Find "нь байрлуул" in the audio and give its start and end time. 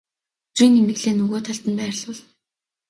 1.69-2.19